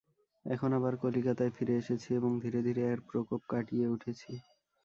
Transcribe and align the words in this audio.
এখন 0.45 0.69
আবার 0.73 0.93
কলিকাতায় 1.03 1.51
ফিরে 1.51 1.73
এসেছি 1.75 2.09
এবং 2.15 2.31
ধীরে 2.43 2.59
ধীরে 2.67 2.83
এর 2.91 2.99
প্রকোপ 3.09 3.41
কাটিয়ে 3.49 3.85
উঠছি। 3.87 4.31